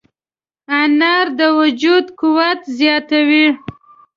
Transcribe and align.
انار 0.79 1.25
د 1.39 1.41
وجود 1.59 2.05
قوت 2.19 2.59
زیاتوي. 2.77 3.47